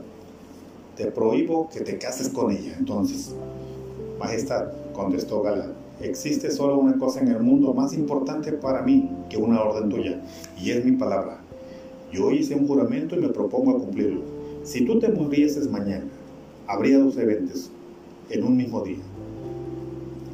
Te 0.97 1.07
prohíbo 1.07 1.69
que 1.71 1.81
te 1.81 1.99
cases 1.99 2.29
con 2.29 2.53
ella. 2.53 2.77
Entonces, 2.79 3.35
majestad, 4.19 4.69
contestó 4.93 5.43
Gala, 5.43 5.67
existe 6.01 6.51
solo 6.51 6.79
una 6.79 6.99
cosa 6.99 7.21
en 7.21 7.29
el 7.29 7.41
mundo 7.41 7.75
más 7.75 7.93
importante 7.95 8.53
para 8.53 8.83
mí 8.83 9.11
que 9.29 9.37
una 9.37 9.61
orden 9.63 9.89
tuya, 9.89 10.21
y 10.61 10.71
es 10.71 10.85
mi 10.85 10.93
palabra. 10.93 11.39
Yo 12.13 12.31
hice 12.31 12.55
un 12.55 12.69
juramento 12.69 13.17
y 13.17 13.19
me 13.19 13.29
propongo 13.29 13.73
a 13.73 13.79
cumplirlo. 13.79 14.23
Si 14.63 14.85
tú 14.85 15.01
te 15.01 15.09
murieses 15.09 15.69
mañana, 15.69 16.07
habría 16.67 16.99
dos 16.99 17.17
eventos 17.19 17.71
en 18.31 18.45
un 18.45 18.57
mismo 18.57 18.81
día. 18.83 18.99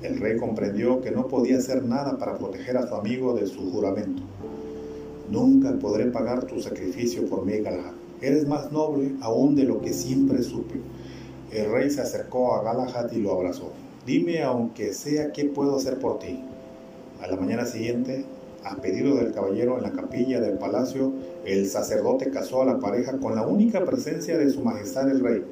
El 0.02 0.18
rey 0.18 0.38
comprendió 0.38 1.02
que 1.02 1.10
no 1.10 1.28
podía 1.28 1.58
hacer 1.58 1.84
nada 1.84 2.16
para 2.16 2.38
proteger 2.38 2.78
a 2.78 2.86
su 2.86 2.94
amigo 2.94 3.34
de 3.34 3.46
su 3.46 3.70
juramento. 3.70 4.22
Nunca 5.30 5.72
podré 5.78 6.06
pagar 6.06 6.46
tu 6.46 6.60
sacrificio 6.60 7.26
por 7.26 7.44
mí, 7.44 7.58
Galahad. 7.58 7.92
Eres 8.22 8.46
más 8.48 8.72
noble 8.72 9.12
aún 9.20 9.54
de 9.54 9.64
lo 9.64 9.80
que 9.80 9.92
siempre 9.92 10.42
supe. 10.42 10.80
El 11.52 11.70
rey 11.70 11.90
se 11.90 12.00
acercó 12.00 12.54
a 12.54 12.62
Galahad 12.62 13.12
y 13.12 13.18
lo 13.18 13.32
abrazó. 13.32 13.72
Dime, 14.06 14.42
aunque 14.42 14.94
sea, 14.94 15.32
qué 15.32 15.44
puedo 15.44 15.76
hacer 15.76 15.98
por 15.98 16.18
ti. 16.18 16.42
A 17.20 17.26
la 17.26 17.36
mañana 17.36 17.66
siguiente, 17.66 18.24
a 18.64 18.76
pedido 18.76 19.16
del 19.16 19.32
caballero 19.32 19.76
en 19.76 19.82
la 19.82 19.92
capilla 19.92 20.40
del 20.40 20.58
palacio, 20.58 21.12
el 21.44 21.68
sacerdote 21.68 22.30
casó 22.30 22.62
a 22.62 22.66
la 22.66 22.78
pareja 22.78 23.18
con 23.18 23.34
la 23.34 23.46
única 23.46 23.84
presencia 23.84 24.38
de 24.38 24.48
su 24.48 24.62
majestad 24.62 25.10
el 25.10 25.20
rey. 25.20 25.44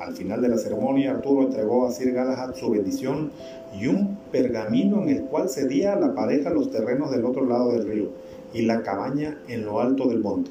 Al 0.00 0.14
final 0.14 0.40
de 0.40 0.48
la 0.48 0.56
ceremonia, 0.56 1.10
Arturo 1.10 1.42
entregó 1.42 1.86
a 1.86 1.92
Sir 1.92 2.12
Galahad 2.12 2.54
su 2.54 2.70
bendición 2.70 3.30
y 3.78 3.86
un 3.86 4.16
pergamino 4.32 5.02
en 5.02 5.10
el 5.10 5.22
cual 5.24 5.50
cedía 5.50 5.92
a 5.92 6.00
la 6.00 6.14
pareja 6.14 6.50
los 6.50 6.70
terrenos 6.70 7.10
del 7.10 7.26
otro 7.26 7.44
lado 7.44 7.72
del 7.72 7.86
río 7.86 8.08
y 8.54 8.62
la 8.62 8.82
cabaña 8.82 9.38
en 9.48 9.66
lo 9.66 9.78
alto 9.80 10.08
del 10.08 10.20
monte. 10.20 10.50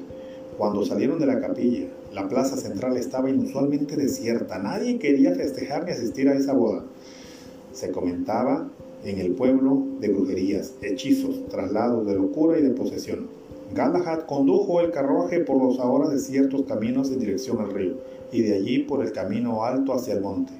Cuando 0.56 0.84
salieron 0.84 1.18
de 1.18 1.26
la 1.26 1.40
capilla, 1.40 1.88
la 2.12 2.28
plaza 2.28 2.56
central 2.56 2.96
estaba 2.96 3.28
inusualmente 3.28 3.96
desierta. 3.96 4.58
Nadie 4.58 4.98
quería 4.98 5.34
festejar 5.34 5.84
ni 5.84 5.92
asistir 5.92 6.28
a 6.28 6.34
esa 6.34 6.52
boda. 6.52 6.84
Se 7.72 7.90
comentaba 7.90 8.68
en 9.04 9.18
el 9.18 9.32
pueblo 9.32 9.82
de 10.00 10.08
brujerías, 10.08 10.74
hechizos, 10.82 11.48
traslados 11.48 12.06
de 12.06 12.14
locura 12.14 12.58
y 12.58 12.62
de 12.62 12.70
posesión. 12.70 13.28
Galahad 13.74 14.20
condujo 14.26 14.80
el 14.80 14.90
carruaje 14.90 15.40
por 15.40 15.60
los 15.60 15.78
ahora 15.80 16.08
desiertos 16.08 16.62
caminos 16.62 17.10
en 17.10 17.18
dirección 17.18 17.60
al 17.60 17.72
río 17.72 17.94
y 18.32 18.42
de 18.42 18.56
allí 18.56 18.78
por 18.80 19.04
el 19.04 19.12
camino 19.12 19.64
alto 19.64 19.94
hacia 19.94 20.14
el 20.14 20.20
monte. 20.20 20.52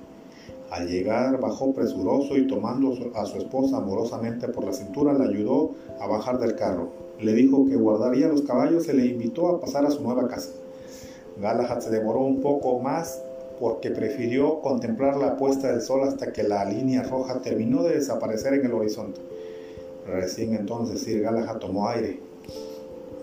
Al 0.70 0.88
llegar 0.88 1.40
bajó 1.40 1.72
presuroso 1.72 2.36
y 2.36 2.46
tomando 2.46 2.94
a 3.14 3.26
su 3.26 3.38
esposa 3.38 3.78
amorosamente 3.78 4.48
por 4.48 4.64
la 4.64 4.72
cintura 4.72 5.12
la 5.12 5.24
ayudó 5.24 5.72
a 6.00 6.06
bajar 6.06 6.38
del 6.38 6.54
carro 6.54 7.10
le 7.22 7.34
dijo 7.34 7.66
que 7.66 7.76
guardaría 7.76 8.28
los 8.28 8.42
caballos 8.42 8.88
y 8.88 8.92
le 8.92 9.06
invitó 9.06 9.48
a 9.48 9.60
pasar 9.60 9.84
a 9.84 9.90
su 9.90 10.02
nueva 10.02 10.26
casa. 10.28 10.50
Galahad 11.40 11.80
se 11.80 11.90
demoró 11.90 12.20
un 12.20 12.40
poco 12.40 12.78
más 12.80 13.22
porque 13.58 13.90
prefirió 13.90 14.60
contemplar 14.60 15.16
la 15.16 15.36
puesta 15.36 15.70
del 15.70 15.82
sol 15.82 16.02
hasta 16.04 16.32
que 16.32 16.42
la 16.42 16.64
línea 16.64 17.02
roja 17.02 17.40
terminó 17.42 17.82
de 17.82 17.96
desaparecer 17.96 18.54
en 18.54 18.66
el 18.66 18.72
horizonte. 18.72 19.20
Recién 20.06 20.54
entonces 20.54 21.02
Sir 21.02 21.20
Galahad 21.20 21.58
tomó 21.58 21.88
aire 21.88 22.20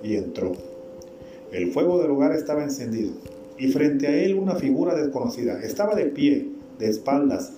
y 0.03 0.15
entró. 0.15 0.51
El 1.51 1.71
fuego 1.71 1.97
del 1.99 2.09
lugar 2.09 2.33
estaba 2.33 2.63
encendido 2.63 3.13
y 3.57 3.67
frente 3.69 4.07
a 4.07 4.15
él 4.15 4.35
una 4.35 4.55
figura 4.55 4.95
desconocida. 4.95 5.61
Estaba 5.61 5.95
de 5.95 6.05
pie, 6.05 6.49
de 6.79 6.89
espaldas, 6.89 7.53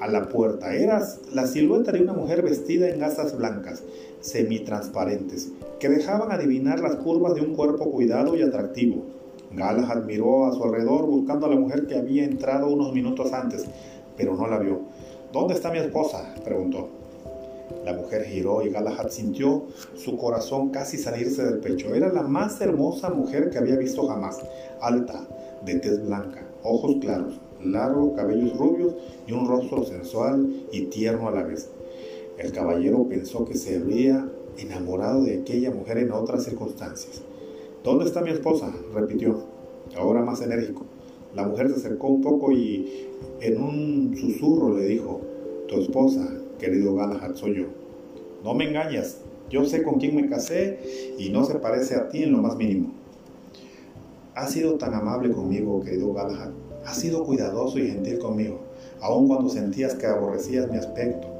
a 0.00 0.08
la 0.08 0.28
puerta. 0.28 0.74
Era 0.74 1.04
la 1.32 1.46
silueta 1.46 1.92
de 1.92 2.02
una 2.02 2.12
mujer 2.12 2.42
vestida 2.42 2.88
en 2.88 3.00
gasas 3.00 3.36
blancas 3.36 3.82
semitransparentes, 4.20 5.52
que 5.78 5.88
dejaban 5.88 6.32
adivinar 6.32 6.80
las 6.80 6.96
curvas 6.96 7.34
de 7.34 7.40
un 7.40 7.54
cuerpo 7.54 7.90
cuidado 7.90 8.36
y 8.36 8.42
atractivo. 8.42 9.04
Galahad 9.52 10.04
miró 10.04 10.46
a 10.46 10.52
su 10.52 10.62
alrededor 10.62 11.06
buscando 11.06 11.46
a 11.46 11.50
la 11.50 11.56
mujer 11.56 11.86
que 11.86 11.96
había 11.96 12.24
entrado 12.24 12.68
unos 12.68 12.92
minutos 12.92 13.32
antes, 13.32 13.64
pero 14.16 14.36
no 14.36 14.46
la 14.46 14.58
vio. 14.58 14.80
¿Dónde 15.32 15.54
está 15.54 15.70
mi 15.70 15.78
esposa? 15.78 16.34
preguntó. 16.44 16.97
La 17.84 17.92
mujer 17.92 18.24
giró 18.24 18.62
y 18.62 18.70
Galahad 18.70 19.08
sintió 19.10 19.64
su 19.94 20.16
corazón 20.16 20.70
casi 20.70 20.98
salirse 20.98 21.44
del 21.44 21.60
pecho. 21.60 21.94
Era 21.94 22.12
la 22.12 22.22
más 22.22 22.60
hermosa 22.60 23.10
mujer 23.10 23.50
que 23.50 23.58
había 23.58 23.76
visto 23.76 24.06
jamás, 24.06 24.38
alta, 24.80 25.26
de 25.64 25.74
tez 25.76 26.04
blanca, 26.04 26.46
ojos 26.62 26.96
claros, 27.00 27.40
largos 27.62 28.14
cabellos 28.16 28.56
rubios 28.56 28.94
y 29.26 29.32
un 29.32 29.46
rostro 29.46 29.84
sensual 29.84 30.66
y 30.72 30.82
tierno 30.86 31.28
a 31.28 31.32
la 31.32 31.42
vez. 31.42 31.70
El 32.38 32.52
caballero 32.52 33.06
pensó 33.08 33.44
que 33.44 33.56
se 33.56 33.76
habría 33.76 34.28
enamorado 34.56 35.24
de 35.24 35.40
aquella 35.40 35.70
mujer 35.70 35.98
en 35.98 36.12
otras 36.12 36.44
circunstancias. 36.44 37.22
¿Dónde 37.82 38.04
está 38.04 38.20
mi 38.20 38.30
esposa? 38.30 38.72
repitió, 38.94 39.44
ahora 39.96 40.22
más 40.22 40.40
enérgico. 40.40 40.84
La 41.34 41.46
mujer 41.46 41.68
se 41.68 41.76
acercó 41.76 42.08
un 42.08 42.22
poco 42.22 42.52
y 42.52 43.08
en 43.40 43.62
un 43.62 44.16
susurro 44.16 44.76
le 44.76 44.84
dijo, 44.84 45.20
tu 45.68 45.80
esposa, 45.80 46.26
querido 46.58 46.94
Galahad, 46.94 47.34
soy 47.34 47.56
yo. 47.56 47.66
No 48.44 48.54
me 48.54 48.68
engañas, 48.68 49.18
yo 49.50 49.64
sé 49.64 49.82
con 49.82 49.98
quién 49.98 50.14
me 50.16 50.28
casé 50.28 51.14
y 51.18 51.30
no 51.30 51.44
se 51.44 51.54
parece 51.56 51.94
a 51.94 52.08
ti 52.08 52.22
en 52.22 52.32
lo 52.32 52.38
más 52.38 52.56
mínimo. 52.56 52.92
Has 54.34 54.52
sido 54.52 54.74
tan 54.74 54.94
amable 54.94 55.32
conmigo, 55.32 55.80
querido 55.80 56.12
Galahad. 56.12 56.50
Has 56.86 56.98
sido 56.98 57.24
cuidadoso 57.24 57.78
y 57.78 57.88
gentil 57.88 58.18
conmigo, 58.18 58.60
aun 59.00 59.26
cuando 59.26 59.48
sentías 59.48 59.94
que 59.94 60.06
aborrecías 60.06 60.70
mi 60.70 60.78
aspecto 60.78 61.38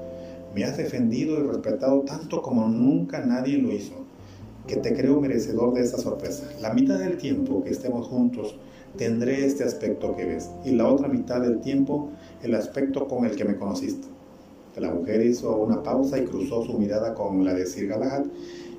me 0.55 0.65
has 0.65 0.77
defendido 0.77 1.39
y 1.39 1.47
respetado 1.47 2.01
tanto 2.01 2.43
como 2.43 2.67
nunca 2.69 3.25
nadie 3.25 3.59
lo 3.59 3.73
hizo, 3.73 3.95
que 4.67 4.77
te 4.77 4.95
creo 4.95 5.21
merecedor 5.21 5.75
de 5.75 5.83
esta 5.83 5.99
sorpresa. 5.99 6.49
La 6.61 6.73
mitad 6.73 6.99
del 6.99 7.17
tiempo 7.17 7.63
que 7.63 7.71
estemos 7.71 8.09
juntos 8.09 8.57
tendré 8.97 9.45
este 9.45 9.65
aspecto 9.65 10.17
que 10.17 10.25
ves, 10.25 10.51
y 10.65 10.73
la 10.73 10.89
otra 10.89 11.09
mitad 11.09 11.41
del 11.41 11.61
tiempo 11.61 12.11
el 12.43 12.55
aspecto 12.55 13.07
con 13.07 13.25
el 13.25 13.37
que 13.37 13.45
me 13.45 13.57
conociste. 13.57 14.09
La 14.81 14.93
mujer 14.93 15.25
hizo 15.25 15.57
una 15.57 15.83
pausa 15.83 16.19
y 16.19 16.25
cruzó 16.25 16.65
su 16.65 16.79
mirada 16.79 17.15
con 17.15 17.45
la 17.45 17.55
de 17.55 17.67
Sir 17.67 17.89
Galahad, 17.89 18.27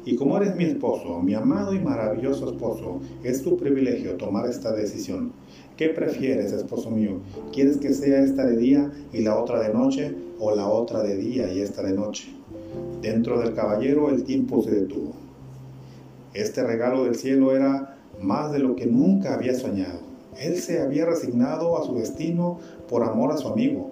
y 0.06 0.16
como 0.16 0.38
eres 0.38 0.56
mi 0.56 0.64
esposo, 0.64 1.20
mi 1.22 1.34
amado 1.34 1.74
y 1.74 1.80
maravilloso 1.80 2.52
esposo, 2.52 3.00
es 3.24 3.44
tu 3.44 3.58
privilegio 3.58 4.16
tomar 4.16 4.50
esta 4.50 4.72
decisión. 4.72 5.34
¿Qué 5.76 5.90
prefieres, 5.90 6.52
esposo 6.52 6.90
mío? 6.90 7.20
¿Quieres 7.54 7.78
que 7.78 7.94
sea 7.94 8.22
esta 8.22 8.46
de 8.46 8.58
día 8.58 8.92
y 9.14 9.22
la 9.22 9.38
otra 9.38 9.62
de 9.62 9.74
noche 9.74 10.16
o 10.40 10.56
la 10.56 10.68
otra 10.68 11.04
de 11.04 11.16
día 11.16 11.52
y 11.52 11.60
esta 11.60 11.84
de 11.84 11.94
noche? 11.94 12.30
Dentro 13.02 13.40
del 13.40 13.54
caballero 13.54 14.10
el 14.10 14.24
tiempo 14.24 14.62
se 14.64 14.72
detuvo. 14.72 15.14
Este 16.34 16.64
regalo 16.64 17.04
del 17.04 17.16
cielo 17.16 17.56
era 17.56 17.98
más 18.22 18.52
de 18.52 18.60
lo 18.60 18.76
que 18.76 18.86
nunca 18.86 19.34
había 19.34 19.54
soñado. 19.54 20.00
Él 20.40 20.58
se 20.58 20.82
había 20.82 21.06
resignado 21.06 21.78
a 21.78 21.86
su 21.86 21.96
destino 21.96 22.60
por 22.88 23.04
amor 23.04 23.32
a 23.32 23.38
su 23.38 23.48
amigo, 23.48 23.92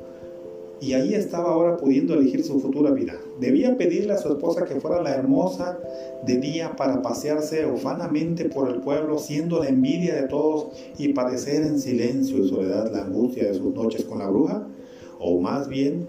y 0.80 0.94
ahí 0.94 1.14
estaba 1.14 1.52
ahora 1.52 1.78
pudiendo 1.78 2.14
elegir 2.14 2.44
su 2.44 2.60
futura 2.60 2.92
vida. 2.92 3.14
Debía 3.40 3.78
pedirle 3.78 4.14
a 4.14 4.18
su 4.18 4.30
esposa 4.30 4.66
que 4.66 4.80
fuera 4.80 5.02
la 5.02 5.16
hermosa 5.16 5.80
de 6.26 6.38
día 6.38 6.76
para 6.76 7.02
pasearse 7.02 7.66
ufanamente 7.66 8.46
por 8.46 8.70
el 8.70 8.82
pueblo, 8.82 9.18
siendo 9.18 9.64
la 9.64 9.70
envidia 9.70 10.16
de 10.16 10.28
todos 10.28 10.68
y 10.98 11.14
padecer 11.14 11.64
en 11.64 11.80
silencio 11.80 12.38
y 12.38 12.50
soledad 12.50 12.92
la 12.92 13.04
angustia 13.06 13.46
de 13.48 13.54
sus 13.56 13.74
noches 13.74 14.04
con 14.04 14.20
la 14.20 14.30
bruja, 14.30 14.68
o 15.20 15.40
más 15.40 15.68
bien 15.68 16.08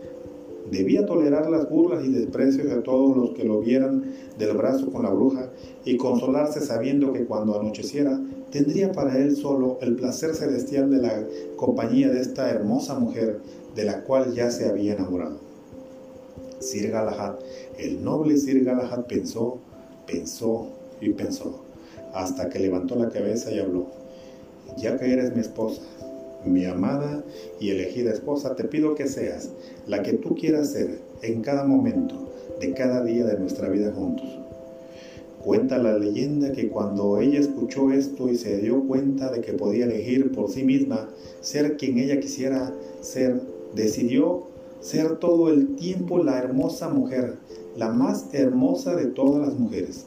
debía 0.71 1.07
tolerar 1.07 1.49
las 1.49 1.69
burlas 1.69 2.05
y 2.05 2.09
desprecios 2.09 2.69
de 2.69 2.83
todos 2.83 3.17
los 3.17 3.31
que 3.31 3.45
lo 3.45 3.61
vieran 3.61 4.13
del 4.39 4.57
brazo 4.57 4.91
con 4.91 5.03
la 5.03 5.11
bruja 5.11 5.51
y 5.85 5.97
consolarse 5.97 6.61
sabiendo 6.61 7.13
que 7.13 7.25
cuando 7.25 7.59
anocheciera 7.59 8.21
tendría 8.51 8.93
para 8.93 9.19
él 9.19 9.37
solo 9.37 9.79
el 9.81 9.97
placer 9.97 10.35
celestial 10.35 10.91
de 10.91 10.99
la 10.99 11.27
compañía 11.57 12.09
de 12.11 12.21
esta 12.21 12.51
hermosa 12.51 12.99
mujer 12.99 13.41
de 13.79 13.85
la 13.85 14.03
cual 14.03 14.35
ya 14.35 14.51
se 14.51 14.69
había 14.69 14.95
enamorado. 14.95 15.39
Sir 16.59 16.91
Galahad, 16.91 17.37
el 17.79 18.03
noble 18.03 18.37
Sir 18.37 18.65
Galahad 18.65 19.05
pensó, 19.05 19.59
pensó 20.05 20.67
y 21.01 21.11
pensó, 21.11 21.61
hasta 22.13 22.49
que 22.49 22.59
levantó 22.59 22.97
la 22.97 23.09
cabeza 23.09 23.53
y 23.53 23.61
habló. 23.61 23.87
Ya 24.79 24.99
que 24.99 25.13
eres 25.13 25.33
mi 25.33 25.43
esposa, 25.43 25.81
mi 26.45 26.65
amada 26.65 27.23
y 27.61 27.71
elegida 27.71 28.11
esposa, 28.11 28.57
te 28.57 28.65
pido 28.65 28.97
que 28.97 29.07
seas 29.07 29.51
la 29.87 30.03
que 30.03 30.15
tú 30.15 30.35
quieras 30.35 30.71
ser 30.71 30.99
en 31.23 31.43
cada 31.43 31.63
momento 31.63 32.33
de 32.59 32.75
cada 32.75 33.05
día 33.05 33.27
de 33.27 33.39
nuestra 33.39 33.69
vida 33.69 33.93
juntos. 33.93 34.27
Cuenta 35.45 35.79
la 35.79 35.97
leyenda 35.97 36.51
que 36.51 36.69
cuando 36.69 37.21
ella 37.21 37.39
escuchó 37.39 37.93
esto 37.93 38.29
y 38.29 38.37
se 38.37 38.59
dio 38.59 38.83
cuenta 38.89 39.31
de 39.31 39.41
que 39.41 39.53
podía 39.53 39.85
elegir 39.85 40.33
por 40.33 40.51
sí 40.51 40.65
misma 40.65 41.09
ser 41.41 41.77
quien 41.77 41.99
ella 41.99 42.19
quisiera 42.19 42.75
ser, 43.01 43.41
decidió 43.75 44.45
ser 44.81 45.17
todo 45.19 45.51
el 45.51 45.77
tiempo 45.77 46.23
la 46.23 46.39
hermosa 46.39 46.89
mujer, 46.89 47.39
la 47.77 47.91
más 47.91 48.33
hermosa 48.33 48.95
de 48.95 49.07
todas 49.07 49.47
las 49.49 49.59
mujeres. 49.59 50.07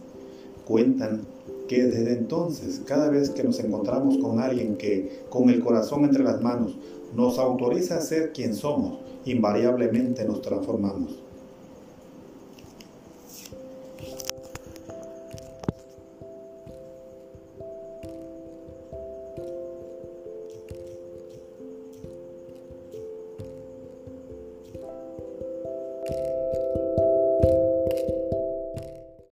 Cuentan 0.66 1.22
que 1.68 1.86
desde 1.86 2.14
entonces, 2.14 2.82
cada 2.86 3.10
vez 3.10 3.30
que 3.30 3.44
nos 3.44 3.60
encontramos 3.60 4.18
con 4.18 4.40
alguien 4.40 4.76
que, 4.76 5.24
con 5.30 5.50
el 5.50 5.62
corazón 5.62 6.04
entre 6.04 6.24
las 6.24 6.42
manos, 6.42 6.78
nos 7.16 7.40
autoriza 7.40 7.98
a 7.98 8.02
ser 8.02 8.32
quien 8.34 8.56
somos, 8.56 9.00
invariablemente 9.26 10.26
nos 10.26 10.42
transformamos. 10.42 11.21